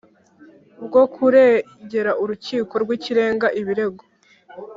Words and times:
bwo 0.85 1.03
kuregera 1.13 2.11
Urukiko 2.23 2.73
rw 2.83 2.89
Ikirenga 2.97 3.47
ibirego 3.59 4.03